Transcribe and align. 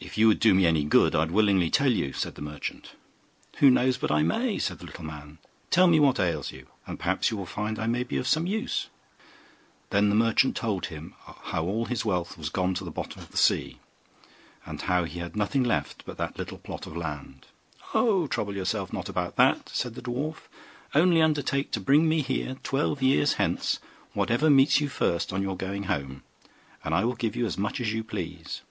'If 0.00 0.16
you 0.16 0.28
would 0.28 0.38
do 0.38 0.54
me 0.54 0.64
any 0.64 0.84
good 0.84 1.14
I 1.16 1.20
would 1.20 1.32
willingly 1.32 1.70
tell 1.70 1.90
you,' 1.92 2.12
said 2.12 2.36
the 2.36 2.40
merchant. 2.42 2.92
'Who 3.56 3.68
knows 3.68 3.98
but 3.98 4.12
I 4.12 4.22
may?' 4.22 4.58
said 4.60 4.78
the 4.78 4.86
little 4.86 5.04
man: 5.04 5.38
'tell 5.70 5.88
me 5.88 5.98
what 5.98 6.20
ails 6.20 6.52
you, 6.52 6.68
and 6.86 6.98
perhaps 7.00 7.30
you 7.30 7.36
will 7.36 7.46
find 7.46 7.78
I 7.80 7.88
may 7.88 8.04
be 8.04 8.16
of 8.16 8.26
some 8.28 8.46
use.' 8.46 8.88
Then 9.90 10.08
the 10.08 10.14
merchant 10.14 10.54
told 10.56 10.86
him 10.86 11.14
how 11.42 11.64
all 11.64 11.86
his 11.86 12.04
wealth 12.04 12.38
was 12.38 12.48
gone 12.48 12.74
to 12.74 12.84
the 12.84 12.92
bottom 12.92 13.20
of 13.20 13.32
the 13.32 13.36
sea, 13.36 13.80
and 14.64 14.80
how 14.82 15.02
he 15.02 15.18
had 15.18 15.34
nothing 15.36 15.64
left 15.64 16.04
but 16.06 16.16
that 16.16 16.38
little 16.38 16.58
plot 16.58 16.86
of 16.86 16.96
land. 16.96 17.46
'Oh, 17.92 18.28
trouble 18.28 18.52
not 18.52 18.56
yourself 18.58 18.90
about 19.08 19.34
that,' 19.36 19.68
said 19.68 19.96
the 19.96 20.02
dwarf; 20.02 20.48
'only 20.94 21.20
undertake 21.20 21.72
to 21.72 21.80
bring 21.80 22.08
me 22.08 22.22
here, 22.22 22.56
twelve 22.62 23.02
years 23.02 23.34
hence, 23.34 23.80
whatever 24.14 24.48
meets 24.48 24.80
you 24.80 24.88
first 24.88 25.32
on 25.32 25.42
your 25.42 25.56
going 25.56 25.82
home, 25.84 26.22
and 26.84 26.94
I 26.94 27.04
will 27.04 27.16
give 27.16 27.34
you 27.34 27.46
as 27.46 27.58
much 27.58 27.80
as 27.80 27.92
you 27.92 28.04
please. 28.04 28.62